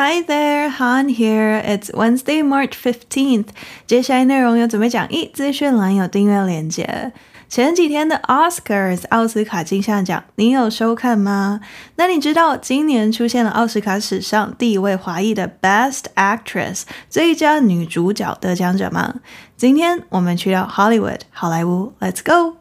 [0.00, 1.60] Hi there, Han here.
[1.64, 3.46] It's Wednesday, March 15th.
[3.84, 7.12] 接下来内容有准备讲义，资讯栏有订阅链接。
[7.48, 11.58] 前几天的 Oscars 奥斯卡金像奖，你有收看吗？
[11.96, 19.16] 那你知道今年出现了奥斯卡史上第一位华裔的 Best Actress 最佳女主角得奖者吗？
[19.56, 22.57] 今天我们去到 Hollywood 好莱坞，Let's go。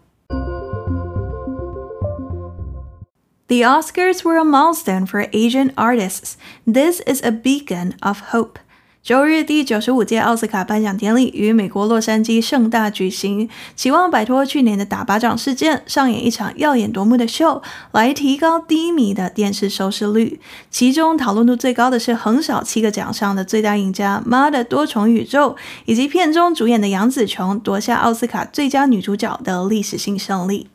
[3.48, 6.36] The Oscars were a milestone for Asian artists.
[6.66, 8.56] This is a beacon of hope.
[9.02, 17.62] 周日，第九十五届奥斯卡颁奖典礼于美国洛杉矶盛大举行，期望摆脱去年的打巴掌事件，上演一场耀眼夺目的秀，
[17.94, 20.42] 来提高低迷的电视收视率。
[20.70, 25.52] 其中讨论度最高的是横扫七个奖项的最大赢家《妈的多重宇宙》，
[25.86, 30.68] 以及片中主演的杨紫琼夺下奥斯卡最佳女主角的历史性胜利。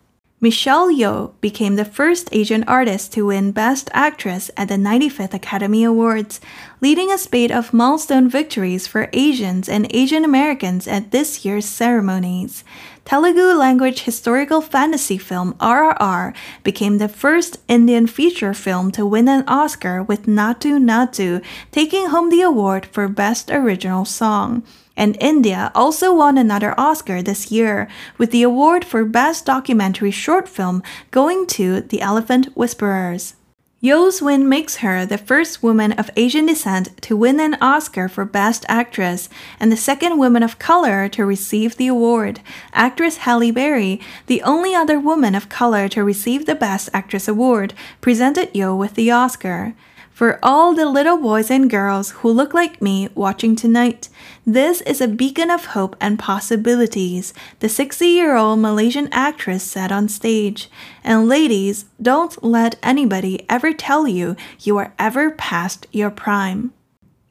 [0.43, 5.85] Michelle Yeoh became the first Asian artist to win Best Actress at the 95th Academy
[5.85, 6.41] Awards,
[6.81, 12.65] leading a spate of milestone victories for Asians and Asian Americans at this year's ceremonies.
[13.05, 19.45] Telugu language historical fantasy film RRR became the first Indian feature film to win an
[19.49, 24.63] Oscar with Naatu Naatu taking home the award for Best Original Song.
[24.97, 30.49] And India also won another Oscar this year, with the award for Best Documentary Short
[30.49, 33.35] Film going to The Elephant Whisperers.
[33.83, 38.25] Yeoh's win makes her the first woman of Asian descent to win an Oscar for
[38.25, 42.39] Best Actress and the second woman of color to receive the award.
[42.73, 47.75] Actress Halle Berry, the only other woman of color to receive the Best Actress award,
[48.01, 49.75] presented Yeoh with the Oscar.
[50.13, 54.11] For all the little boys and girls who look like me watching tonight,
[54.47, 59.91] this is a beacon of hope and possibilities, the 60 year old Malaysian actress said
[59.91, 60.69] on stage.
[61.03, 66.75] And ladies, don't let anybody ever tell you you are ever past your prime.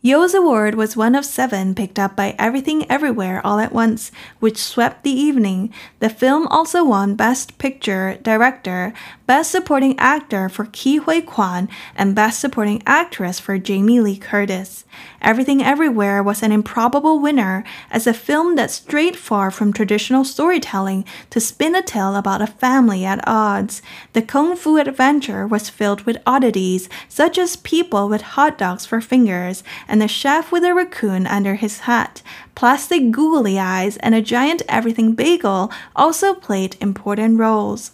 [0.04, 4.58] Yo's award was one of seven picked up by Everything Everywhere All at Once, which
[4.58, 5.72] swept the evening.
[6.00, 8.94] The film also won Best Picture, Director,
[9.31, 14.84] Best Supporting Actor for Ke Huy Quan, and Best Supporting Actress for Jamie Lee Curtis.
[15.22, 21.06] Everything Everywhere was an improbable winner as a film that strayed far from traditional storytelling
[21.30, 23.81] to spin a tale about a family at odds.
[24.12, 29.00] The kung fu adventure was filled with oddities, such as people with hot dogs for
[29.00, 32.22] fingers and a chef with a raccoon under his hat.
[32.53, 37.91] Plastic googly eyes and a giant everything bagel also played important roles.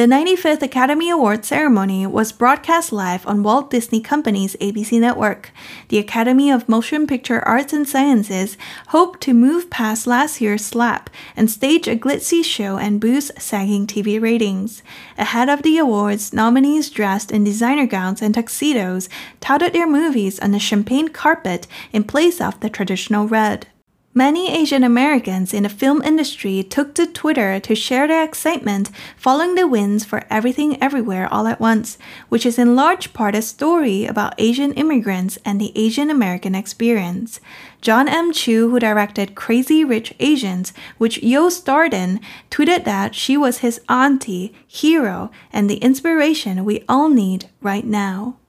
[0.00, 5.50] The 95th Academy Awards ceremony was broadcast live on Walt Disney Company's ABC network.
[5.88, 8.56] The Academy of Motion Picture Arts and Sciences
[8.86, 13.86] hoped to move past last year's slap and stage a glitzy show and boost sagging
[13.86, 14.82] TV ratings.
[15.18, 19.10] Ahead of the awards, nominees dressed in designer gowns and tuxedos
[19.42, 23.66] touted their movies on a champagne carpet in place of the traditional red.
[24.12, 29.54] Many Asian Americans in the film industry took to Twitter to share their excitement following
[29.54, 31.96] the wins for Everything Everywhere All at Once,
[32.28, 37.38] which is in large part a story about Asian immigrants and the Asian American experience.
[37.80, 38.32] John M.
[38.32, 42.18] Chu, who directed Crazy Rich Asians, which Yo starred in,
[42.50, 48.39] tweeted that she was his auntie, hero, and the inspiration we all need right now.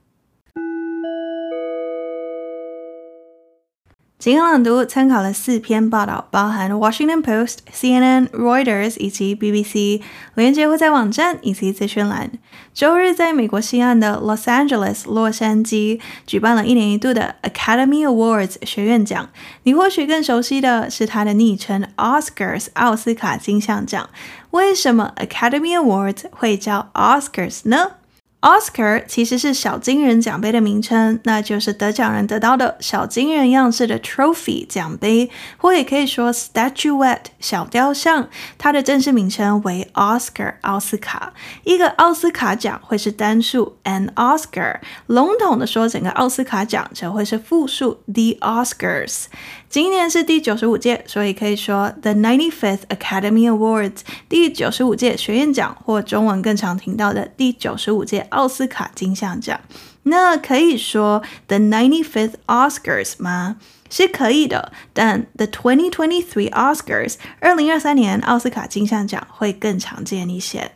[4.21, 9.99] 今天朗读参考了四篇报道，包含 Washington Post、CNN、Reuters 以及 BBC，
[10.35, 12.29] 连结会在网站以及资讯栏。
[12.71, 19.27] 周日，在美国西岸的 Los Angeles 洛杉矶举办了一年一度的 Academy Awards 学院奖。
[19.63, 24.07] 你或许更熟悉的是它的昵称 Oscars 奥斯卡金像奖。
[24.51, 27.93] 为什么 Academy Awards 会叫 Oscars 呢
[28.41, 38.27] ？Oscar 其实是小金人奖杯的名称，那就是得奖人得到的小金人样式的 trophy 奖杯，或也可以说 statuette 小雕像。
[38.57, 41.33] 它的正式名称为 Oscar 奥斯卡。
[41.63, 49.25] 一个奥斯卡奖会是单数 an Oscar，笼统的说，整个奥斯卡奖则会是复数 the Oscars。
[49.71, 59.57] 今年是第九十五届，所以可以说 the ninety-fifth Academy Awards 第九十五届学院奖，或中文更常听到的第九十五届奥斯卡金像奖。
[60.03, 63.55] 那可以说 the ninety-fifth Oscars 吗？
[63.89, 70.73] 是可以的，但 the twenty twenty-three Oscars 二零二三年奥斯卡金像奖会更常见一些。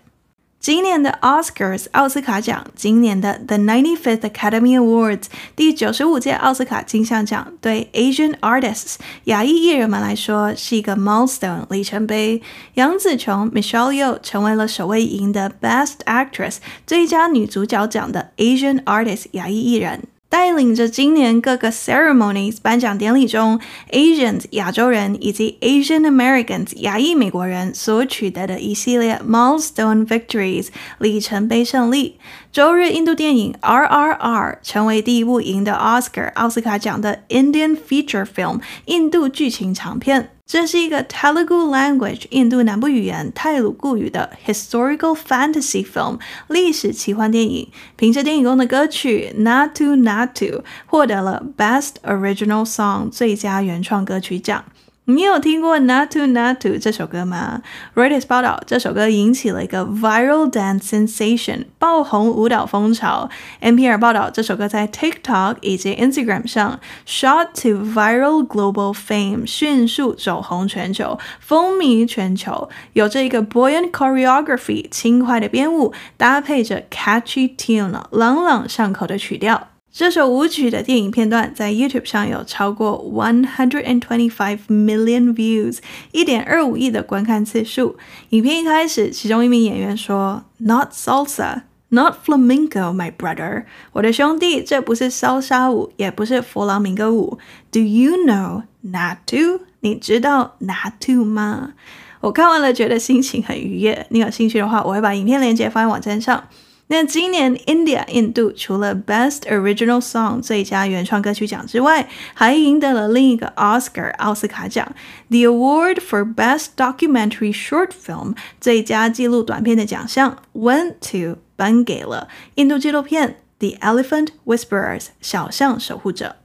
[0.65, 5.25] 今年的 Oscars 奥斯卡奖，今年的 The 95th Academy Awards
[5.55, 8.95] 第九十五届奥斯卡金像奖，对 Asian artists
[9.25, 12.41] 亚裔艺人们来说是一个 milestone 里程碑。
[12.73, 16.55] 杨紫琼 Michelle Yeoh 成为了首位赢得 Best Actress
[16.87, 20.01] 最佳女主角奖的 Asian artist 亚裔艺人。
[20.35, 23.57] 带领着今年各个 ceremonies 颁奖典礼中
[23.91, 30.67] Asians 亚洲人以及 Asian Americans 亚裔美国人所取得的一系列 milestone victories
[30.99, 32.19] 里程碑胜利。
[32.51, 40.34] 周日，印度电影 RRR 成为第一部赢得 Oscar 奥斯卡奖的 Indian feature film 印度剧情长片。
[40.47, 54.65] 这是一个 Telugu language 印度南部语言泰鲁固语的 historical fantasy film 历史奇幻电影，凭借电影中的歌曲 Not To Not To，获得了 Best Original Song 最佳原创歌曲奖。
[55.07, 57.61] 你有听过《Nattu Nattu》这首歌吗
[57.93, 63.29] ？Reuters 报道，这首歌引起了一个 viral dance sensation，爆红舞蹈风潮。
[63.61, 72.67] NPR 报道，这首歌在 TikTok 以及 Instagram 上 shot to viral global fame，迅速走红全球，风靡全球。
[72.93, 79.67] 有着一个 buoyant choreography，轻快的编舞，搭配着 catchy tune，朗朗上口的曲调。
[79.97, 85.77] 这首舞曲的电影片段在 YouTube 上有超过 one hundred and twenty five million views，
[86.11, 87.95] 一点二五亿的观看次数。
[88.31, 93.63] 影片一开始，其中一名演员说：“Not salsa, not flamenco, my brother。”
[93.93, 97.39] 我的兄弟，这不是骚莎舞，也不是弗朗明哥舞。
[97.71, 99.61] Do you know not to？
[99.79, 101.71] 你知道 not to 吗？
[102.19, 104.07] 我看完了，觉得心情很愉悦。
[104.09, 106.49] 你有兴趣的话，我会把影片链接放在网站上。
[106.92, 114.92] 那今年 India 印度除了 Best Original Song 最佳原创歌曲奖之外，还赢得了另一个 Oscar 奥斯卡奖，
[115.28, 122.26] The Award for Best Documentary Short Film 最佳纪录短片的奖项 went to 颁给了
[122.56, 126.36] 印度纪录片 The Elephant Whisperers 小象守护者。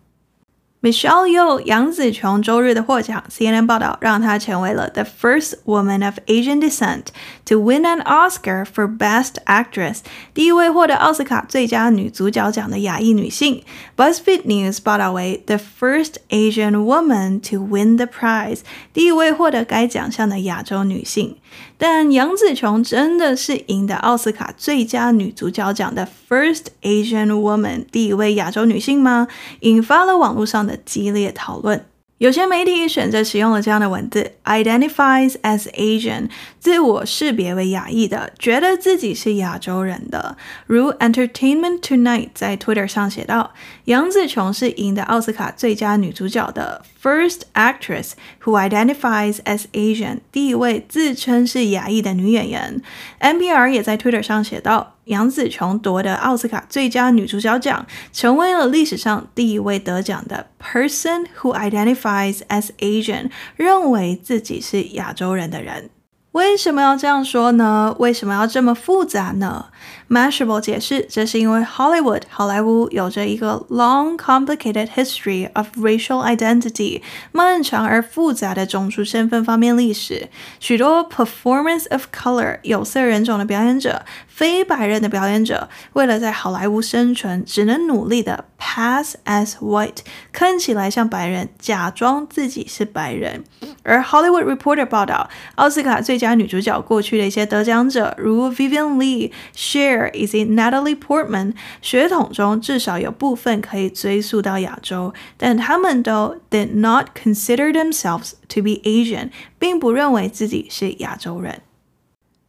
[0.81, 7.05] Michelle Yeoh 杨紫琼周日的获奖，CNN 报道让她成为了 the first woman of Asian descent
[7.45, 10.01] to win an Oscar for Best Actress，
[10.35, 13.63] 第一位获得奥斯卡最佳女主角奖的亚裔女性。
[13.97, 18.59] BuzzFeed News 报道为 the first Asian woman to win the prize，
[18.93, 21.37] 第一位获得该奖项的亚洲女性。
[21.78, 29.28] 但杨紫琼真的是赢得奥斯卡最佳女主角奖的 first Asian woman，第一位亚洲女性吗？
[29.60, 31.86] 引发了网络上的激烈讨论。
[32.18, 40.36] 有些媒体选择使用了这样的文字：identifies as Asian，自我识别为亚裔的，觉得自己是亚洲人的。
[40.66, 43.54] 如 Entertainment Tonight 在 Twitter 上写道：
[43.86, 48.12] 杨紫琼是赢得奥斯卡最佳女主角的 first actress
[48.42, 52.82] who identifies as Asian，第一位自称是亚裔的女演员。
[53.20, 54.96] NPR 也在 Twitter 上写道。
[55.10, 65.90] 杨紫琼夺得奥斯卡最佳女主角奖，成为了历史上第一位得奖的 person who identifies as Asian，认为自己是亚洲人的人。
[66.32, 67.96] 为什么要这样说呢？
[67.98, 69.66] 为什么要这么复杂呢
[70.08, 80.28] ？Mashable 解释，这是因为 Hollywood 好莱坞有着一个 long complicated history of racial identity 漫长而复杂的种族身份方面历史。
[80.60, 84.04] 许多 performance of color 有色人种的表演者，
[84.40, 89.98] 非白人的表演者，为了在好莱坞生存，只能努力的 pass as white，
[90.32, 93.44] 看起来像白人，假装自己是白人。
[93.82, 100.10] 而 Hollywood Reporter 报道，奥斯卡最佳女主角过去的一些得奖者，如 Vivian Leigh、Cher。
[100.14, 101.52] 以及 Natalie Portman
[101.82, 111.60] 血统中至少有部分可以追溯到亚洲，但他们都 did not consider themselves to be Asian，并不认为自己是亚洲人。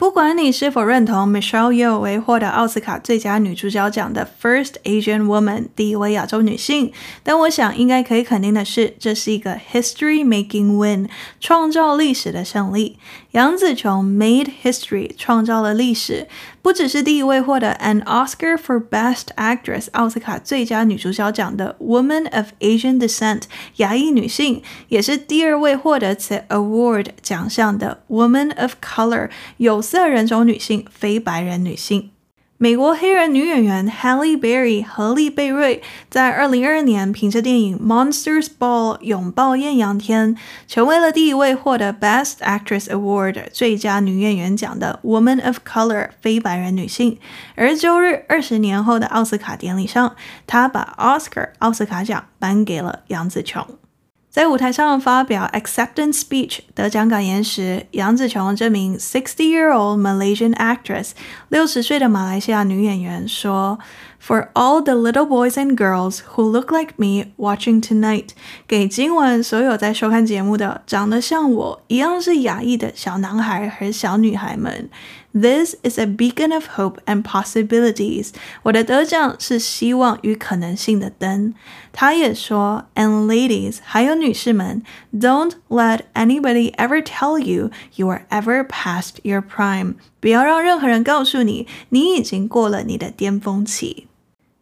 [0.01, 6.91] 不管你是否认同 Michelle Yeoh 为获得奥斯卡最佳女主角奖的 First Asian Woman 第一位亚洲女性，
[7.22, 11.08] 但我想应该可以肯定的是，这是一个 History-making win，
[11.39, 12.98] 创造历史的胜利。
[13.32, 16.28] 杨紫琼 made history，创造了历史，
[16.62, 23.44] 不只是第一位获得 an Oscar for Best Actress 奥斯卡最佳女主角奖的 Woman of Asian Descent
[23.78, 32.12] 亚裔女性，也是第二位获得此 award 奖项的 Woman of Color 有色人种女性，非白人女性。
[32.63, 40.38] 美国黑人女演员 Halle Berry 荷莉贝瑞在二零二二年凭着电影《Monsters Ball》拥抱艳阳天，
[40.68, 47.18] 成为了第一位获得 Best Actress Award 最佳女演员奖的 Woman of Color 非白人女性。
[47.56, 50.15] 而周日二十年后的奥斯卡典礼上，
[50.46, 53.65] 她把 Oscar 奥斯卡奖颁给了杨紫琼。
[54.32, 61.12] 在舞台上发表 acceptance speech 得奖感言时，杨紫琼这名 sixty-year-old Malaysian actress
[61.50, 63.78] 六十岁的马来西亚女演员说
[64.26, 68.30] For all the little boys and girls who look like me watching tonight，
[68.66, 74.90] 给今晚所有在收看节目的长得像我一样是亚裔的小男孩和小女孩们。
[75.33, 78.31] This is a beacon of hope and possibilities。
[78.62, 81.55] 我的得奖是希望与可能性的灯。
[81.93, 89.95] 他也说，And ladies，还有女士们，Don't let anybody ever tell you you are ever past your prime。
[90.21, 94.07] 不要让任何人告诉你，你已经过了你的巅峰期。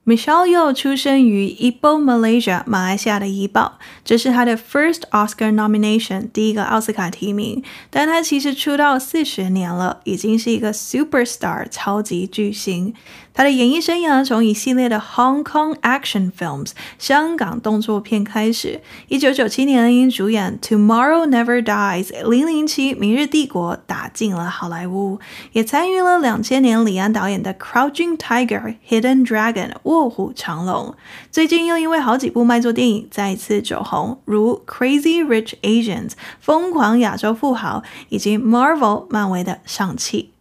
[0.09, 7.61] Michelle Yeoh 出生于 Ipoh Malaysia 马来西亚的怡保，这是她的 first Oscar nomination 第一个奥斯卡提名。
[7.91, 12.95] 但她其实出道四十年了，已经是一个 superstar 超级巨星。
[13.39, 18.81] 他的演艺生涯从一系列的 Hong Kong action films 香港动作片开始。
[19.07, 25.19] 一九九七年因主演 Tomorrow Never Dies 零零七明日帝国打进了好莱坞，
[25.53, 30.93] 也参与了两千年李安导演的 Crouching Tiger Hidden Dragon 卧虎藏龙。
[31.31, 40.33] 最近又因为好几部卖座电影再次走红，如 Crazy Rich Asians 疯狂亚洲富豪以及 Marvel 漫威的上气。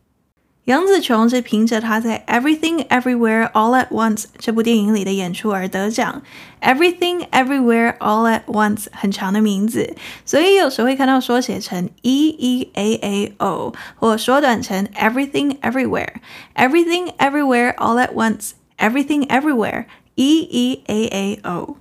[0.67, 6.21] 杨紫琼是凭着她在《Everything Everywhere All at Once》这部电影里的演出而得奖。
[6.61, 18.13] Everything Everywhere All at Once 很长的名字，所以有时候会看到缩写成 E E A A O，或缩短成 Everything Everywhere。Everything Everywhere All at
[18.13, 19.85] Once。Everything Everywhere
[20.15, 21.75] E E A A O。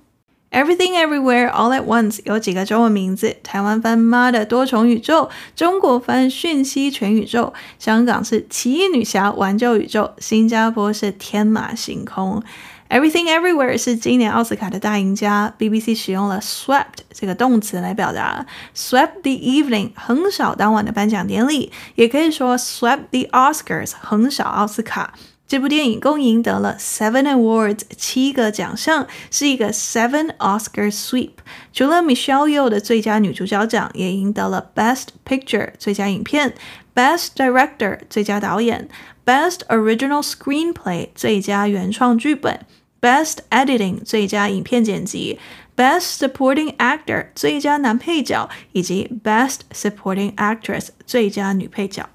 [0.50, 12.42] Everything Everywhere All at Once 有几个中文名字，台湾翻妈的多重宇宙，中国翻讯息全宇宙，香港是奇异女侠挽救宇宙，新加坡是天马行空。
[12.88, 25.12] Everything Everywhere 是今年奥斯卡的大赢家，BBC 使用了 swept 这个动词来表达，swept the evening 横扫当晚的颁奖典礼，也可以说 swept the Oscars 横扫奥斯卡。
[25.48, 31.30] 这部电影共赢得了 seven awards 七个奖项，是一个 seven Oscar sweep。
[31.72, 36.54] 除了 Michelle Yeoh 的最佳女主角奖，也赢得了 Best Picture 最佳影片、
[36.94, 38.90] Best Director 最佳导演、
[39.24, 42.66] Best Original Screenplay 最佳原创剧本、
[43.00, 45.38] Best Editing 最佳影片剪辑、
[45.74, 52.06] Best Supporting Actor 最佳男配角以及 Best Supporting Actress 最佳女配角。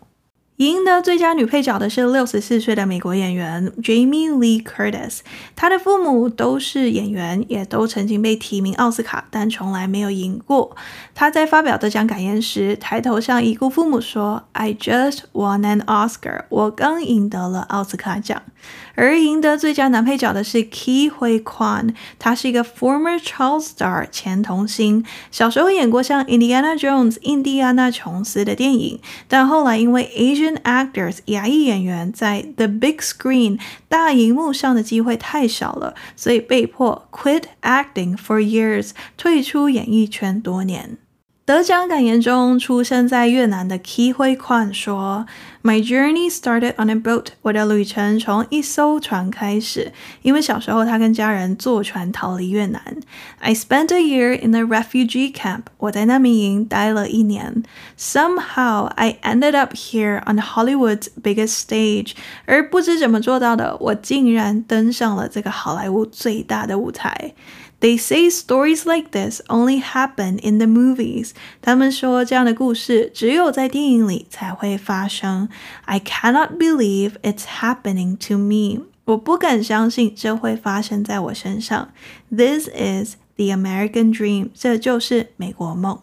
[0.58, 5.22] 赢得最佳女配角的是六十四岁的美国演员 Jamie Lee Curtis。
[5.56, 10.78] 她的父母都是演员，也都曾经被提名奥斯卡，但从来没有赢过。
[11.16, 16.44] 她在发表得奖感言时，抬头向已故父母说：“I just won an Oscar。
[16.50, 18.44] 我刚赢得了奥斯卡奖。”
[18.96, 32.98] 而赢得最佳男配角的是 Key Hui Kuan，他是一个 former child star 前童星，小时候演过像 Indiana Jones 印第安纳琼斯的电影，但后来因为 Asian actors 亚裔演员在 the big
[32.98, 40.98] screen 大荧幕上的机会太少了，所以被迫 quit acting for years 退出演艺圈多年。
[41.46, 45.26] 得奖感言中，出生在越南的 Key Hui Kuan 说
[45.63, 47.29] ：“My journey started on a boat。
[47.43, 52.81] 我的旅程从一艘船开始，因为小时候他跟家人坐船逃离越南。
[53.39, 55.63] I spent a year in a refugee camp。
[55.79, 57.63] 我在难民营待了一年。
[57.99, 62.13] Somehow I ended up here on Hollywood's biggest stage。
[62.47, 67.35] 而不知怎么做到的，我竟然登上了这个好莱坞最大的舞台。”
[67.83, 71.31] They say stories like this only happen in the movies。
[71.63, 75.49] 他们说这样的故事只有在电影里才会发生。
[75.85, 78.85] I cannot believe it's happening to me。
[79.05, 81.91] 我不敢相信这会发生在我身上。
[82.31, 84.51] This is the American dream。
[84.55, 86.01] 这就是美国梦。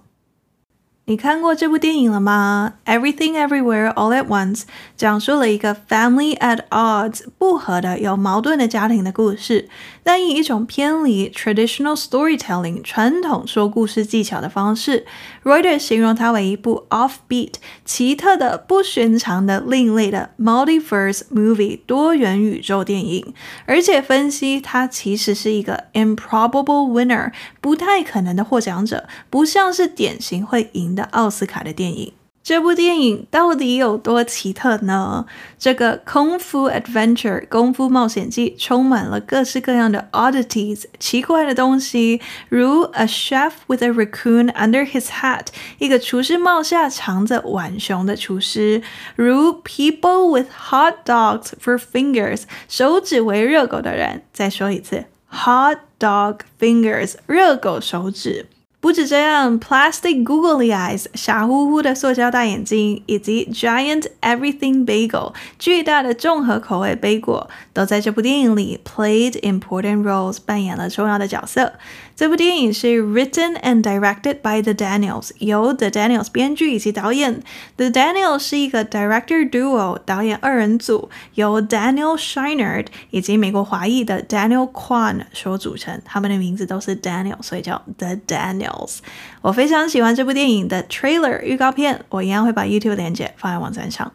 [1.11, 4.62] 你看过这部电影了吗？Everything Everywhere All at Once
[4.97, 9.69] 讲述了一个 family at odds 不和的有矛盾的家庭的故事，
[10.05, 15.05] 但以一种偏离 traditional storytelling 传统说故事技巧的方式。
[15.43, 23.35] Reuters 形容它为一部 offbeat 奇特的、不寻常的、另类的 multiverse movie 多元宇宙电影，
[23.67, 31.00] 而且分析它其实是一个 improbable winner 不太可能的获奖者，不像是典型会赢的。
[31.04, 35.26] 奥斯卡的电影，这部电影到底有多奇特呢？
[35.59, 48.83] 这个《功夫 Adventure》功夫冒险记充满了各式各样的 oddities 奇怪的东西，如 A chef with a raccoon under his hat 一个厨师帽下藏着浣熊的厨师，
[49.16, 54.23] 如 People with hot dogs for fingers 手指为热狗的人。
[54.33, 58.47] 再说一次，hot dog fingers 热狗手指。
[58.81, 71.75] 不止这样，plastic googly eyes 傻乎乎的塑胶大眼睛，以及 giant everything bagel 巨大的综合口味贝果，都在这部电影里 played important roles 扮演了重要的角色。
[72.21, 77.43] 这部电影是 written and directed by The Daniels，由 The Daniels 编剧以及导演。
[77.79, 85.99] The Daniels 是一个 director duo 导演二人组，由 Daniel Shinerd 以及美国华裔的 Daniel Kwan 所组成。
[86.05, 88.99] 他们的名字都是 Daniel，所以叫 The Daniels。
[89.41, 94.12] 我非常喜欢这部电影的 trailer 预告片，我一样会把 YouTube 链接放在网站上。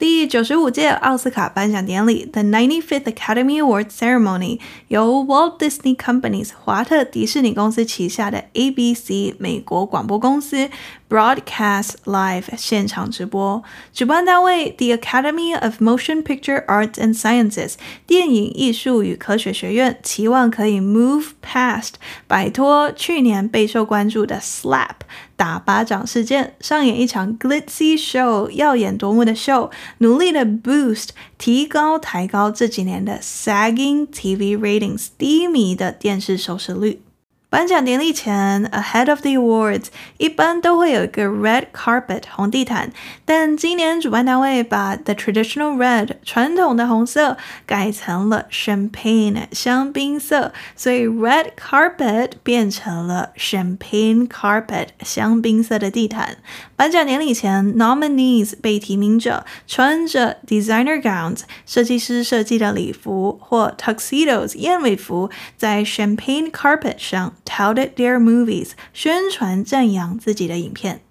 [0.00, 10.70] 第九十五届奥斯卡颁奖典礼，The Ninety Fifth Academy Awards Ceremony，由 Walt Disney Company's 华特迪士尼公司旗下的 ABC 美国广播公司。
[11.09, 13.63] Broadcast live 现场直播，
[13.93, 17.75] 主办单位 The Academy of Motion Picture Arts and Sciences
[18.07, 21.91] 电影艺术与科学学院期望可以 move past
[22.27, 24.95] 摆脱去年备受关注的 slap
[25.35, 37.01] 打巴掌事件，上演一场 glitzy show 耀眼夺目的秀，努力的 boost 提高抬高这几年的 sagging TV ratings 低迷的电视收视率。
[37.50, 39.86] 颁奖典礼前，ahead of the awards，
[40.18, 42.92] 一般都会有一个 red carpet 红地毯，
[43.24, 56.36] 但今年主办单位把 the traditional red 传统的红色改成了 champagne 香槟色，所以 red carpet 变成了 champagne carpet 香槟色的地毯。
[56.76, 67.34] 颁奖典礼前，nominees 被提名者穿着 designer gowns 设计师设计的礼服或 tuxedos 燕尾服，在 champagne carpet 上。
[67.44, 71.02] Touted their movies，宣传赞扬自己的影片。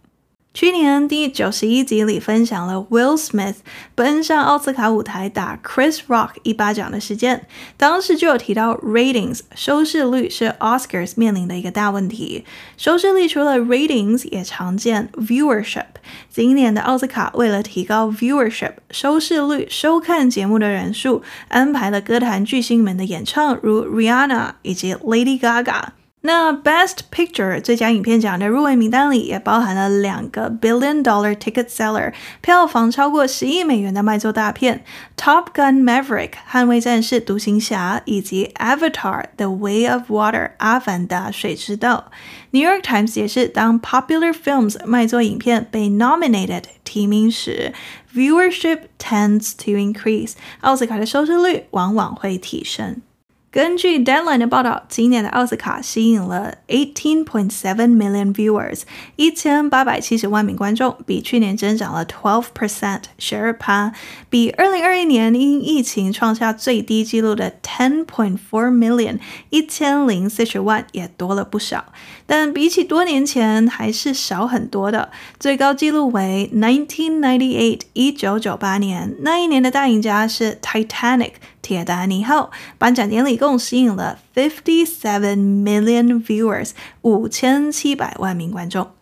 [0.51, 3.57] 去年第九十一集里分享了 Will Smith
[3.93, 7.45] 奔上奥斯卡舞台打 Chris Rock 一巴掌的事件，
[7.77, 12.43] 当时就有提到 ratings 收视率是 Oscars 面临的一个大问题。
[12.77, 15.85] 收视率除了 ratings，也常见 viewership。
[16.29, 25.89] 今年的奥斯卡为了提高 viewership 收视率，收看节目的人数，安排了歌坛巨星们的演唱，如 Rihanna 以及 Lady Gaga。
[26.26, 34.82] 那 Best Picture 最佳影片奖的入围名单里也包含了两个 Billion Dollar Ticket Seller 票房超过十亿美元的卖座大片
[35.18, 42.10] Top Gun Maverick 捍卫战士独行侠以及 Avatar The Way of Water 阿凡达水之道。
[42.52, 47.74] New York Times 也是当 Popular Films 卖座影片被 nominated 提名时，
[48.14, 50.32] viewership tends to increase
[50.62, 53.02] 奥斯卡的收视率往往会提升。
[53.51, 57.49] 根据 Deadline 的报道，今年的奥斯卡吸引了18.7
[57.89, 58.81] million viewers，
[59.15, 63.91] 一千八百七十万名观众，比去年增长了12 percent，十二趴，
[64.29, 68.37] 比二零二一年因疫情创下最低纪录的10.4
[68.71, 69.17] million，
[69.49, 71.85] 一千零四十万也多了不少。
[72.27, 75.09] 但比起多年前还是少很多的，
[75.39, 81.31] 最高纪录为1998，一九九八年，那一年的大赢家是 Titanic。
[81.61, 88.98] 铁达尼号颁奖典礼共吸引了 fifty seven million viewers，五千七百万名观众。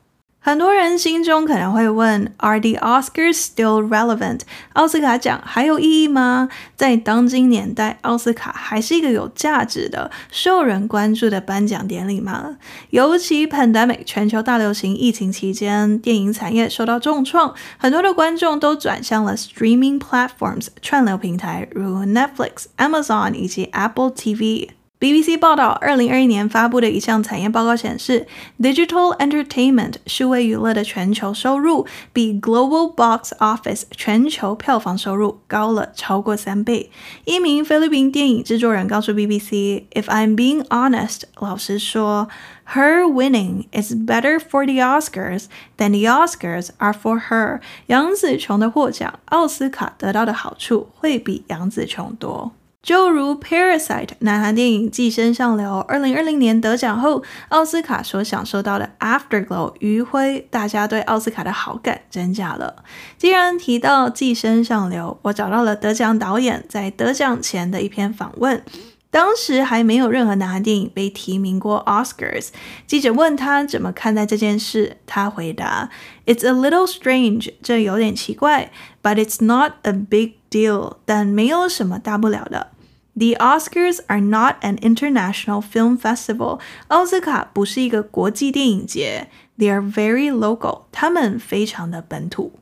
[0.48, 4.44] 很多人心中可能会问：Are the Oscars still relevant？
[4.72, 6.48] 奥斯卡奖还有意义吗？
[6.78, 12.56] 在当今年代，奥斯卡还是一个有价值的、受人关注的颁奖典礼吗？
[12.92, 24.70] 尤其 pandemic 全球大流行疫情期间，电影产业受到重创，很多的观众都转向了 streaming platforms 串流平台，如 Netflix、Amazon 以及 Apple TV。
[25.00, 28.26] BBC 报道，二零二一年发布的一项产业报告显示
[28.60, 36.90] ，Digital Entertainment 数位娱乐的全球收入比 Global Box Office 全球票房收入高了超过三倍。
[37.26, 42.28] 一名菲律宾电影制作人告诉 BBC：“If I'm being honest，老实说
[42.74, 45.46] ，Her winning is better for the Oscars
[45.78, 52.54] than the Oscars are for her。”杨紫琼的获奖，奥斯卡得到的好处会比杨紫琼多。
[52.88, 62.86] 就如《Parasite》南韩电影《寄生上流》二零二零年得奖后，奥斯卡所享受到的 Afterglow 余晖，大家对奥斯卡的好感增加了。
[63.18, 68.64] 既然提到《寄生上流》，我找到了得奖导演在得奖前的一篇访问。
[69.12, 72.52] 当时还没有任何南韩电影被提名过 Oscars。
[72.86, 75.90] 记者问他怎么看待这件事，他回答
[76.26, 78.72] ：“It's a little strange，这有点奇怪
[79.04, 82.68] ，but it's not a big deal，但没有什么大不了的。”
[83.17, 86.61] The Oscars are not an international film festival.
[86.89, 89.29] 奥斯卡不是一个国际电影节。
[89.59, 90.85] They are very local.
[90.91, 92.59] 他们非常的本土。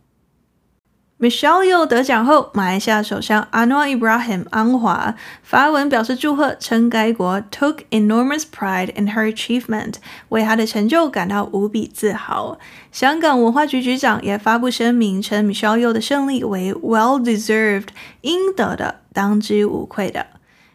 [1.20, 9.96] Michelle Yeoh 得奖后，马来西亚首相 Anwar Ibrahim 安华发文表示祝贺，称该国 took enormous pride in her achievement，
[10.30, 12.58] 为她的成就感到无比自豪。
[12.90, 17.88] 香港文化局局长也发布声明，称 Michelle Yeoh 的胜利为 well deserved，
[18.22, 20.26] 应得的，当之无愧的。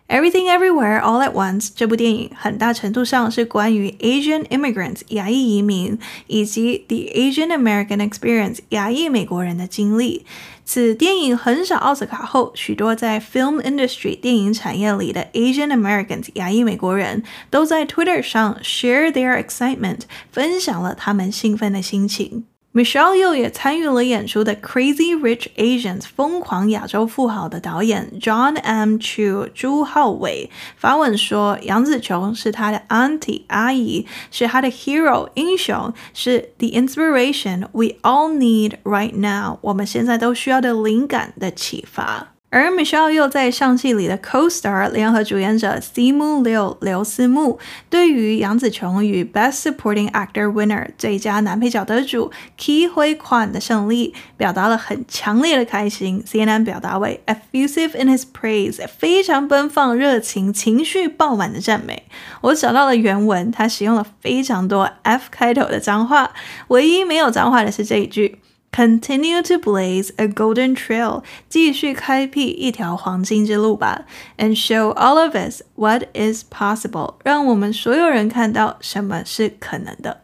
[0.10, 10.24] Everything Everywhere All at Once 这部电影很大程度上是关于 Asian immigrants 亚裔移民以及 The Asian American Experience 亚裔美国人的经历。
[10.64, 22.46] 此电影横扫奥斯卡后，许多在 film industry 电影产业里的 Asian Americans 亚裔美国人都在 Twitter 上 share their excitement，分享了他们兴奋的心情。
[22.73, 28.95] Michelle Yeoh 也参与了演出的《Crazy Rich Asians》疯狂亚洲富豪的导演 John M.
[28.95, 42.35] Chu 朱浩伟发文说，杨紫琼是他的 auntie 阿姨，是他的 hero 英雄，是 the inspiration we all need right now，我们现在都需要的灵感的启发。
[42.53, 53.53] 而 Michelle 又在上戏里的 co-star 联合主演者 Simu Liu 刘思慕，对于杨紫琼与 Best Supporting Actor Winner 最佳男配角得主 Ke Huy Quan
[53.53, 56.25] 的胜利，表达了很强烈的开心。
[56.27, 62.03] CNN 表达为 effusive in his praise，非常奔放、热情、情绪爆满的赞美。
[62.41, 66.33] 我找到了原文，他使用了非常多 F 开头的脏话，
[66.67, 68.41] 唯一没有脏话的是这一句。
[68.72, 74.06] Continue to blaze a golden trail，继续开辟一条黄金之路吧。
[74.38, 80.22] And show all of us what is possible，让我们所有人看到什么是可能的。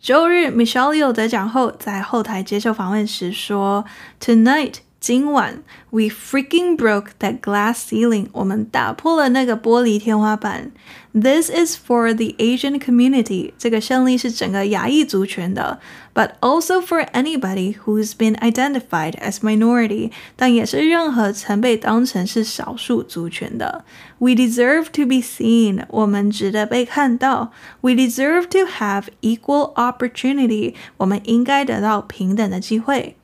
[0.00, 3.84] 周日，Michelle Yeoh 得奖后，在后台接受访问时说：“
[4.18, 8.26] Tonight。” 今晚，we freaking broke that glass ceiling。
[8.32, 10.72] 我们打破了那个玻璃天花板。
[11.14, 13.52] This is for the Asian community。
[13.56, 15.80] 这个胜利是整个亚裔族群的，
[16.14, 20.10] but also for anybody who's been identified as minority。
[20.36, 23.86] 但也是任何曾被当成是少数族群的。
[24.18, 25.86] We deserve to be seen。
[25.88, 27.52] 我们值得被看到。
[27.80, 30.74] We deserve to have equal opportunity。
[30.98, 33.16] 我们应该得到平等的机会。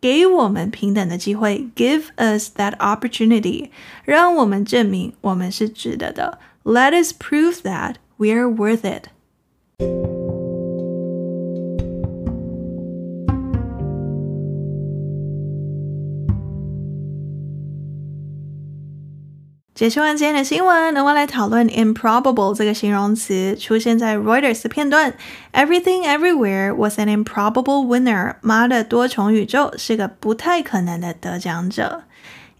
[0.00, 3.70] 给我们平等的机会，Give us that opportunity，
[4.04, 6.38] 让我们证明我们是值得的。
[6.62, 9.08] Let us prove that we're worth it。
[19.79, 25.13] 解析完今天的新闻，那我来讨论 improbable 这个形容词出现在 Reuters 的片段。
[25.53, 28.35] Everything Everywhere was an improbable winner。
[28.41, 32.03] 妈的多重宇宙是个不太可能的得奖者。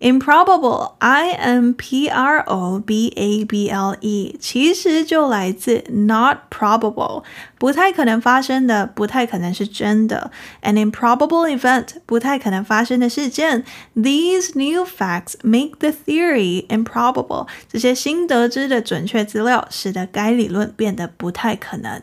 [0.00, 7.22] Improbable, I M P R O B A B L E，其实就来自 not probable，
[7.56, 10.30] 不太可能发生的，不太可能是真的。
[10.62, 13.64] An improbable event，不太可能发生的事件。
[13.96, 22.02] These new facts make the theory improbable，这些新得知的准确资料使得该理论变得不太可能。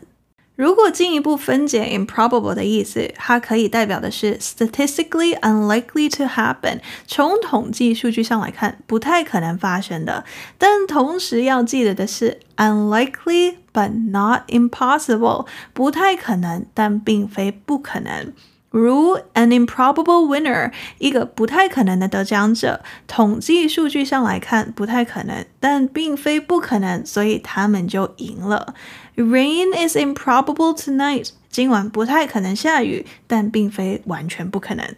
[0.57, 10.25] 如果进一步分解 improbable 的意思，它可以代表的是 statistically unlikely to happen，从统计数据上来看，不太可能发生的。
[10.57, 18.33] 但同时要记得的是 unlikely but not impossible，不太可能，但并非不可能。
[18.71, 28.73] 如 an improbable winner，一个不太可能的得奖者，统计数据上来看不太可能，但并非不可能，所以他们就赢了。
[29.16, 34.96] Rain is improbable tonight，今晚不太可能下雨，但并非完全不可能。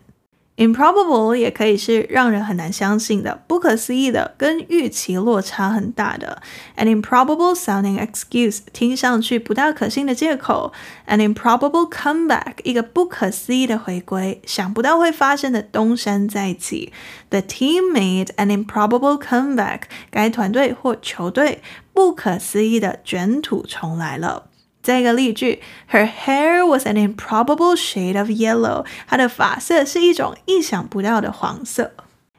[0.59, 6.41] Improbable 也可以是让人很难相信的、不可思议的、跟预期落差很大的。
[6.75, 10.73] An improbable sounding excuse 听上去不大可信的借口。
[11.07, 16.91] An improbable comeback 一个不可思议的回归，想不到会发生的东山再起。
[17.29, 21.61] The team made an improbable comeback，该团队或球队
[21.93, 24.48] 不可思议的卷土重来了。
[24.88, 28.84] 再一个例句，Her hair was an improbable shade of yellow。
[29.08, 31.92] 她的发色是一种意想不到的黄色。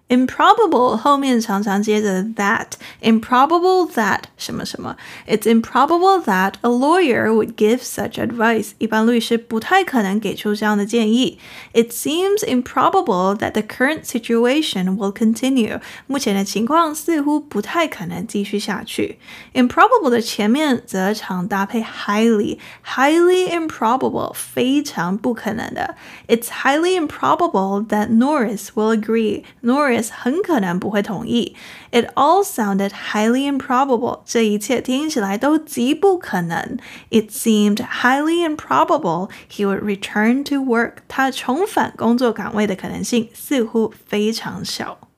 [0.09, 4.95] Improbable 后面常常接着 that，improbable that 什么什么，
[5.27, 8.73] It's improbable that a lawyer would give such advice。
[8.77, 11.39] 一般律师不太可能给出这样的建议。
[11.73, 15.81] It seems improbable that the current situation will continue。
[16.05, 19.17] 目前的情况似乎不太可能继续下去。
[19.55, 25.95] Improbable 的前面则常搭配 highly，highly improbable 非常不可能的。
[26.27, 31.54] It's highly improbable that Norris will agree。Norris 很可能不会同意。
[31.90, 34.20] It all sounded highly improbable。
[34.24, 36.78] 这一切听起来都极不可能。
[37.10, 40.94] It seemed highly improbable he would return to work。
[41.08, 45.09] 他重返工作岗位的可能性似乎非常小。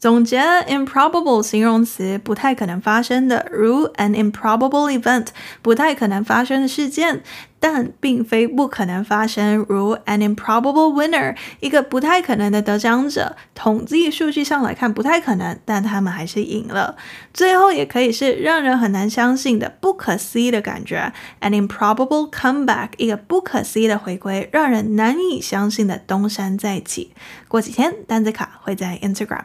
[0.00, 5.26] 总结：improbable 形容词，不太可能发生的，如 an improbable event，
[5.60, 7.22] 不太可能发生的事件，
[7.58, 13.36] 但并非不可能发生，如 an improbable winner，一个不太可能的得奖者。
[13.54, 16.96] 统计数据上来看不太可能，但他们还是赢了。
[17.34, 27.12] 最后也可以是让人很难相信的、不可思议的感觉，an improbable comeback，一个不可思议的回归，让人难以相信的东山再起。
[27.48, 29.42] 过几天单字卡会在 Instagram。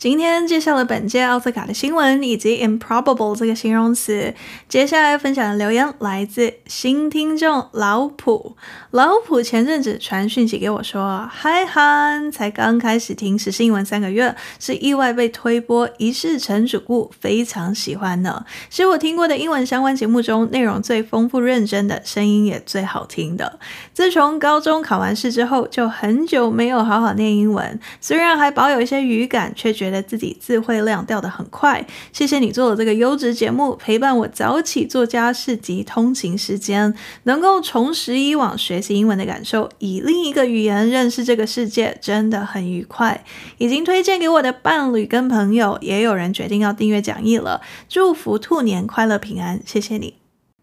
[0.00, 4.32] 今天介绍了本届奥斯卡的新闻以及 improbable 这个形容词。
[4.66, 8.56] 接下来分享的留言来自新听众老普。
[8.92, 18.46] 老普前阵子传讯息给我说：“嗨韩，才刚开始听时事英文三个月，是意外被推播一世成主顾，非常喜欢呢。
[18.70, 23.58] 是我听过的英文相关节目中内容最丰富认真的，声音也最好听的。
[24.00, 30.00] 自从高中考完试之后，就很久没有好好念英文，虽然还保有一些语感，却觉得。
[30.10, 36.92] 自己词汇量掉得很快，谢谢你做的这个优质节目，陪伴我早起做家事及通勤时间，
[37.24, 43.22] 能够重拾以往学习英文的感受，以另一个语言认识这个世界，真的很愉快。
[43.58, 47.60] 已经推荐给我的伴侣跟朋友，也有人决定要订阅讲义了。
[47.88, 50.19] 祝福兔年快乐平安，谢谢你。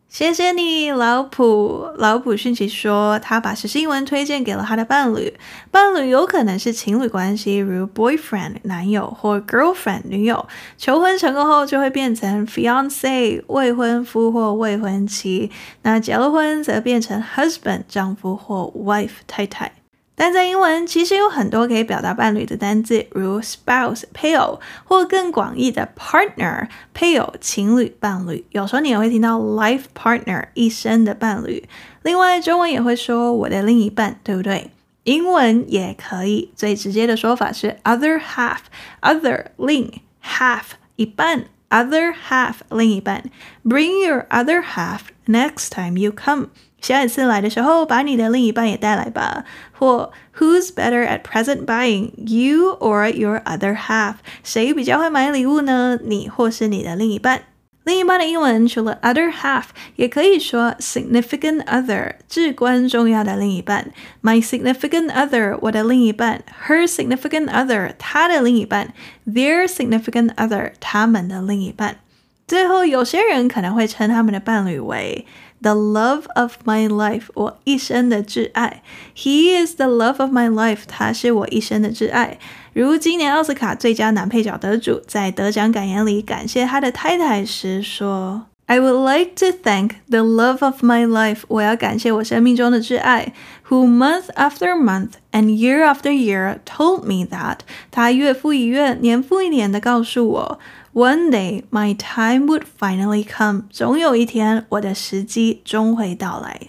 [0.09, 1.91] 谢谢你，老普。
[1.97, 5.37] 老普讯息说，他把时事英文推荐给了他的伴侣，
[5.69, 10.47] 伴侣有可能是情侣关系，如 boyfriend 男友或 girlfriend 女友。
[10.77, 15.51] 求婚成功后就会变成 fiance 未婚夫或未婚妻，
[15.83, 19.73] 那结了婚则变成 husband 丈夫或 wife 太太。
[20.19, 28.43] 但在英文其实有很多可以表达伴侣的单字，如 spouse 配偶，或更广义的 partner 配偶、情侣、伴侣。
[28.49, 31.69] 有时候你也会听到 life partner 一生的伴侣。
[32.01, 34.71] 另外，中文也会说我的另一半，对不对？
[35.03, 40.63] 英文也可以，最直接的说法是 other half，other 另 half
[40.95, 43.23] 一半，other half 另一半。
[43.63, 46.47] Bring your other half next time you come。
[46.81, 49.43] 下一次来的时候，把你的另一半也带来吧。
[49.71, 54.15] 或 Who's better at present buying, you or your other half？
[54.43, 55.97] 谁比较会买礼物呢？
[56.03, 57.41] 你或是你的另一半？
[57.83, 59.63] 另一半的英文除了 other half，
[59.95, 63.91] 也可以说 significant other，至关重要的另一半。
[64.21, 68.93] My significant other，我的另一半；Her significant other，她的另一半
[69.25, 71.99] ；Their significant other，他们的另一半。
[72.45, 75.25] 最后，有些人可能会称他们的伴侣为。
[75.59, 78.83] The love of my life，我一生的挚爱。
[79.15, 82.37] He is the love of my life，他是我一生的挚爱。
[82.73, 93.33] 如今年奥斯卡最佳男配角得主在得奖感言里感谢他的太太时说：“I would like to thank the love of my life，我要感谢我生命中的挚爱
[93.67, 100.59] ，who month after month and year after year told me that，他月复一月，年复一年的告诉我。”
[100.96, 106.60] One day my time would finally come，总有一天我的时机终会到来。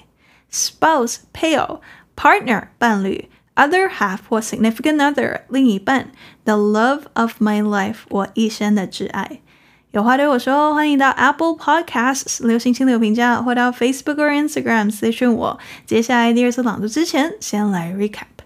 [0.52, 1.82] Spouse 配偶，
[2.16, 6.12] partner 伴侣，other half 或 significant other 另一半，
[6.46, 9.40] the love of my life 我一生的挚爱。
[9.92, 15.60] 有话对我说，欢迎到 Apple Podcasts 留星星留评价，或到 Facebook 或 Instagram 私讯我。
[15.86, 18.37] 接下来第二次朗读之前，先来 recap。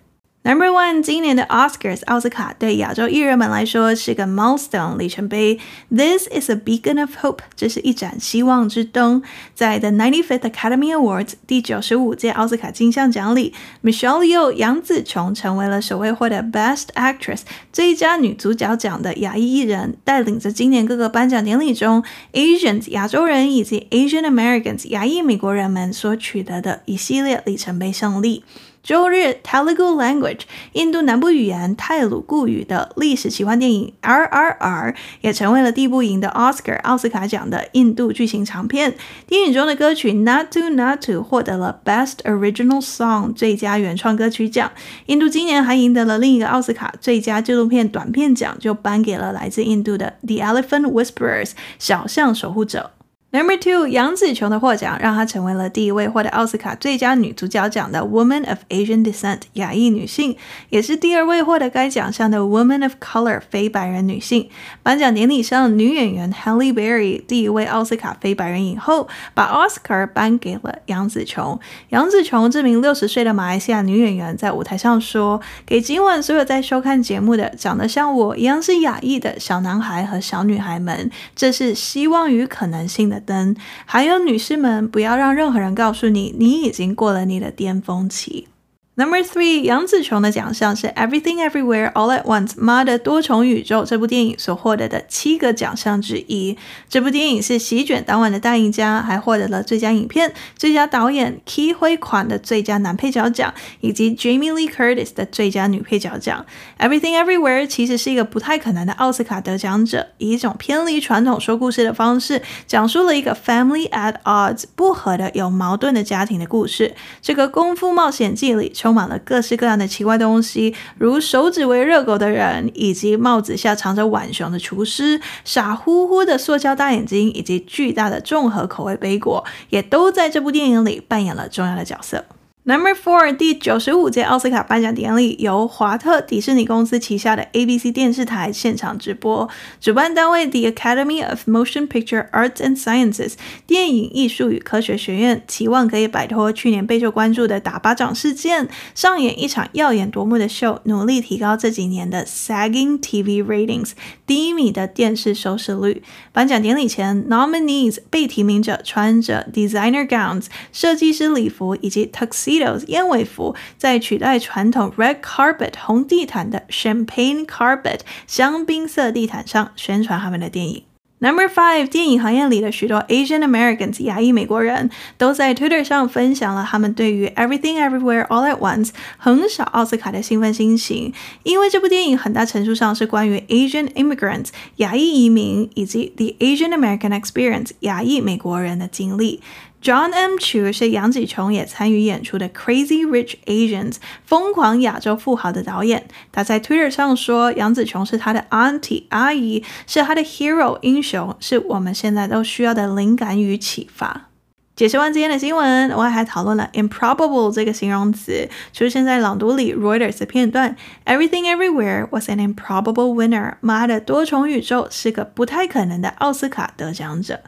[0.45, 5.61] Number one，今年的 Oscars 奥斯卡对亚洲艺人们来说是个 milestone 里程碑。
[5.89, 9.23] This is a beacon of hope，这是一盏希望之灯。
[9.55, 22.03] 在 The 95th Academy Awards 第九十五届奥斯卡金像奖里，Michelle Yeoh 杨紫琼成为了首位获得 Best Actress 最佳女主角奖的亚裔艺人，带领着今年各个颁奖典礼中
[22.33, 28.43] Asians 亚洲人以及 Asian Americans 亚裔美国人们所取得的一系列里程碑胜利。
[28.83, 30.41] 周日，Telugu Language
[30.73, 38.95] 印度南部语言泰鲁固语的历史奇幻电影 RRR 也成为了第一部赢得 Oscar 奥斯卡奖的印度剧情长片。
[39.29, 44.73] 电影中的歌曲 Nattu Nattu 获得了 Best Original Song 最佳原创歌曲奖。
[45.07, 52.91] 印度今年还赢得了另一个奥斯卡最佳纪录片短片奖，就颁给了来自印度的 The Elephant Whisperers 小象守护者。
[53.35, 60.37] Number two，杨紫琼的获奖让她成为了第一位获得奥斯卡最佳女主角奖的 Woman of Asian Descent 亚裔女性，
[60.69, 64.51] 也是第二位获得该奖项的 Woman of Color 非白人女性。
[64.83, 71.59] 颁奖典礼上，女演员 Halle Berry 第一位奥斯卡非白人影后，把奥斯卡颁给了杨紫琼。
[71.89, 83.57] 杨紫琼这名六十岁的马来西亚女演员在舞台上说：“给今晚所有在收看节目的长得像我一样是亚裔的小男孩和小女孩们，这是希望与可能性的。”灯，
[83.87, 88.49] 还有女士们，不要让任何人告诉你，你已经过了你的巅峰期。
[88.95, 96.59] Number three，杨紫琼的奖项是《Everything Everywhere All at Once》妈的多重宇宙这部电影所获得的七个奖项之一。
[96.91, 106.45] 这部电影是席卷当晚的大赢家，还获得了最佳影片、最佳导演 Ke Huy Quan 的最佳男配角奖，以及 Jamie Lee Curtis 的最佳女配角奖。
[106.87, 116.95] 《Everything Everywhere》其实是一个不太可能的奥斯卡得奖者，以一种偏离传统说故事的方式，讲述了一个 family at odds 不和的有矛盾的家庭的故事。
[117.23, 118.71] 这个功夫冒险记里。
[118.83, 132.25] 充满了各式各样的奇怪东西，如手指为热狗的人，以及帽子下藏着浣熊的厨师，傻乎乎的塑胶大眼睛，以及巨大的综合口味杯果，也都在这部电影里扮演了重要的角色。
[132.65, 139.51] Number four，第九十五届奥斯卡颁奖典礼由华特迪士尼公司旗下的 ABC 电视台现场直播。
[139.81, 143.33] 主办单位 The Academy of Motion Picture Arts and Sciences
[143.67, 153.91] 电影艺术与科学学院期望可以摆脱去年备受关注的打巴掌事件，上演一场耀眼夺目的秀，努力提高这几年的 Sagging TV ratings
[154.25, 156.05] 低迷的电视收视率。
[156.31, 170.85] 颁奖典礼前，Nominees 被提名者穿着 designer gowns 设计师礼服以及 Tuxie tuxedo 燕尾服在取代传统 red carpet 红地毯的 champagne carpet 香槟色地毯上宣传他们的电影。
[171.19, 186.13] Number five，电影行业里的许多 Asian Americans 亚裔美国人都在 Twitter 上分享了他们对于 Everything Everywhere All at Once 横扫奥斯卡的兴奋心情，因为这部电影很大程度上是关于 Asian immigrants 亚裔移民以及
[186.17, 189.41] The Asian American Experience 亚裔美国人的经历。
[189.83, 190.37] John M.
[190.37, 196.07] Chu 是杨紫琼也参与演出的《Crazy Rich Asians》疯狂亚洲富豪的导演。
[196.31, 204.29] 他在 Twitter 上说，杨紫琼是他的 Auntie 阿姨，是他的 Hero 英雄，是我们现在都需要的灵感与启发。
[204.77, 210.77] 解释完今天的新闻，我还讨论了 improbable 这个形容词出现在朗读里 Reuters 的片段。
[211.05, 213.55] Everything Everywhere was an improbable winner。
[213.61, 217.41] 妈的多重宇宙是个不太可能的奥斯卡得奖者。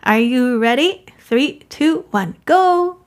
[0.00, 1.00] Are you ready?
[1.26, 2.98] Three, two, one, go!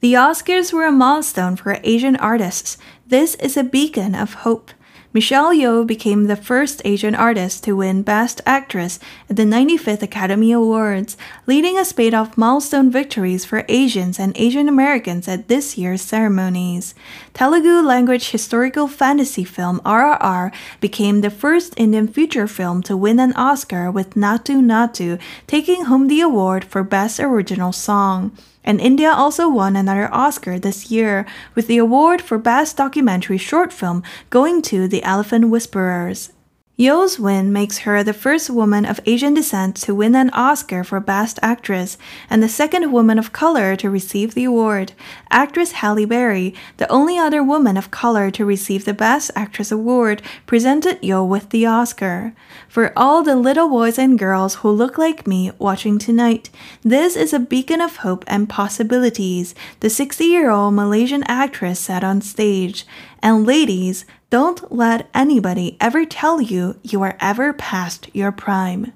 [0.00, 2.76] The Oscars were a milestone for Asian artists.
[3.06, 4.72] This is a beacon of hope.
[5.14, 8.98] Michelle Yeoh became the first Asian artist to win Best Actress
[9.30, 14.68] at the 95th Academy Awards, leading a spate of milestone victories for Asians and Asian
[14.68, 16.96] Americans at this year's ceremonies.
[17.32, 23.34] Telugu language historical fantasy film RRR became the first Indian feature film to win an
[23.34, 28.36] Oscar with Naatu Naatu taking home the award for Best Original Song.
[28.64, 33.72] And India also won another Oscar this year, with the award for Best Documentary Short
[33.72, 36.33] Film going to The Elephant Whisperers.
[36.76, 40.98] Yeoh's win makes her the first woman of Asian descent to win an Oscar for
[40.98, 41.96] Best Actress
[42.28, 44.92] and the second woman of color to receive the award.
[45.30, 50.20] Actress Halle Berry, the only other woman of color to receive the Best Actress award,
[50.46, 52.34] presented Yeoh with the Oscar.
[52.68, 56.50] For all the little boys and girls who look like me watching tonight,
[56.82, 62.02] this is a beacon of hope and possibilities, the 60 year old Malaysian actress said
[62.02, 62.84] on stage.
[63.22, 68.92] And ladies, don't let anybody ever tell you you are ever past your prime.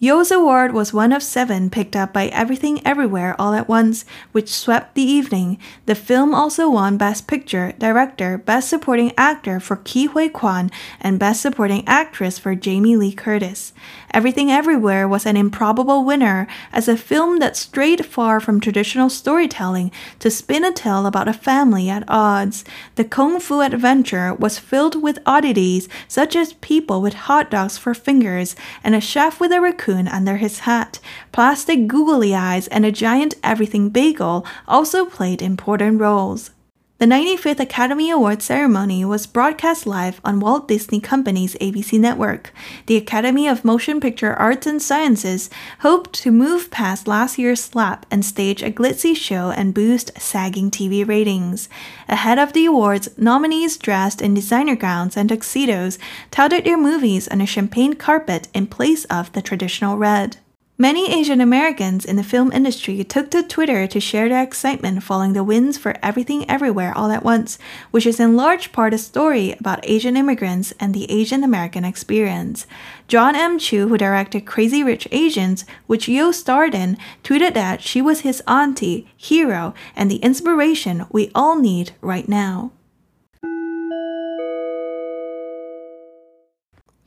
[0.00, 4.48] Yeoh's award was one of seven picked up by Everything Everywhere All at Once, which
[4.48, 5.58] swept the evening.
[5.86, 11.18] The film also won Best Picture, Director, Best Supporting Actor for Ke Huy Quan, and
[11.18, 13.72] Best Supporting Actress for Jamie Lee Curtis.
[14.14, 19.90] Everything Everywhere was an improbable winner as a film that strayed far from traditional storytelling
[20.20, 22.64] to spin a tale about a family at odds.
[22.94, 27.94] The kung fu adventure was filled with oddities such as people with hot dogs for
[27.94, 31.00] fingers and a chef with a raccoon under his hat.
[31.32, 36.50] Plastic googly eyes and a giant everything bagel also played important roles.
[36.98, 42.52] The 95th Academy Awards ceremony was broadcast live on Walt Disney Company's ABC network.
[42.86, 45.48] The Academy of Motion Picture Arts and Sciences
[45.82, 50.72] hoped to move past last year's slap and stage a glitzy show and boost sagging
[50.72, 51.68] TV ratings.
[52.08, 56.00] Ahead of the awards, nominees dressed in designer gowns and tuxedos
[56.32, 60.38] touted their movies on a champagne carpet in place of the traditional red.
[60.80, 65.32] Many Asian Americans in the film industry took to Twitter to share their excitement following
[65.32, 67.58] the wins for Everything Everywhere All at Once,
[67.90, 72.64] which is in large part a story about Asian immigrants and the Asian American experience.
[73.08, 73.58] John M.
[73.58, 78.40] Chu, who directed Crazy Rich Asians, which Yeoh starred in, tweeted that she was his
[78.46, 82.70] auntie, hero, and the inspiration we all need right now.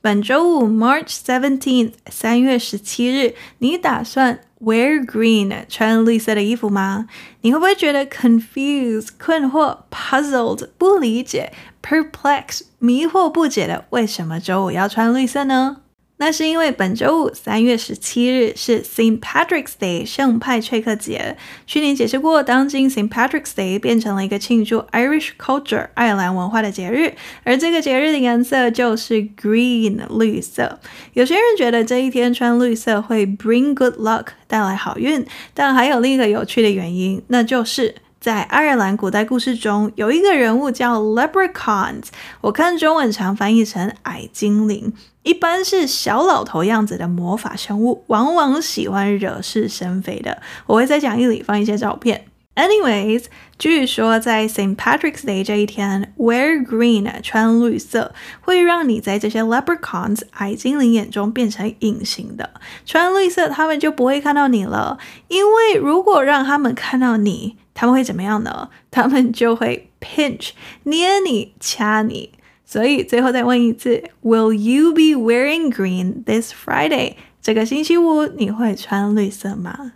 [0.02, 7.06] 本周五，March seventeenth，三月十七日，你打算 wear green 穿绿色的衣服吗？
[7.42, 13.84] 你会不会觉得 confused 困惑、puzzled 不理解、perplexed 迷惑不解的？
[13.90, 15.81] 为什么周五要穿绿色呢？
[16.24, 21.36] 那是因为本周五三月十七日是 Saint Patrick's Day 圣派翠克节。
[21.66, 30.78] 去年解释过，当今 Saint Patrick's Day 变成了一个庆祝 Irish culture 爱尔兰文化的节日，而这个节日的颜色就是 green 绿色。
[31.14, 37.96] 有些人觉得这一天穿绿色会 bring good luck 带来好运，但还有另一个有趣的原因，那就是。
[38.22, 42.04] 在爱尔兰古代故事中，有一个人物叫 Leprechauns，
[42.40, 44.92] 我看中文常翻译成矮精灵，
[45.24, 50.40] 一般是小老头样子的魔法生物，往往喜欢惹是生非的。
[50.66, 52.26] 我会在讲义里放一些照片。
[52.54, 53.24] Anyways，
[53.58, 54.76] 据说在 St.
[54.76, 62.50] Patrick's Day 这一天，wear green 穿绿色会让你在这些 Leprechauns 矮精灵眼中变成隐形的。
[62.86, 67.56] 穿绿色，他们就不会看到你了，因为如果让他们看到你。
[67.74, 68.70] 他们会怎么样呢？
[68.90, 70.50] 他们就会 pinch
[70.84, 72.32] 捏你、掐你。
[72.64, 77.14] 所以最后再问一次：Will you be wearing green this Friday？
[77.42, 79.92] 这个星期五你会穿绿色吗？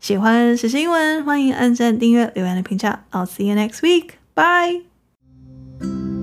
[0.00, 3.04] 喜欢时新闻，欢迎按赞、订阅、留言的评价。
[3.10, 4.12] I'll see you next week.
[4.34, 6.19] Bye.